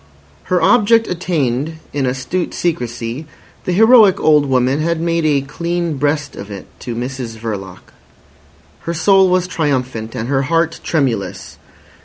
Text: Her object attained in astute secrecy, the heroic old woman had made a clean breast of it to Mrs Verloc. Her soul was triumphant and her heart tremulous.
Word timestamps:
Her 0.45 0.59
object 0.63 1.07
attained 1.07 1.73
in 1.93 2.07
astute 2.07 2.55
secrecy, 2.55 3.27
the 3.65 3.71
heroic 3.71 4.19
old 4.19 4.47
woman 4.47 4.79
had 4.81 4.99
made 4.99 5.25
a 5.27 5.41
clean 5.41 5.97
breast 5.97 6.35
of 6.35 6.49
it 6.49 6.65
to 6.79 6.95
Mrs 6.95 7.37
Verloc. 7.37 7.93
Her 8.79 8.95
soul 8.95 9.29
was 9.29 9.45
triumphant 9.45 10.15
and 10.15 10.27
her 10.27 10.41
heart 10.41 10.79
tremulous. 10.83 11.59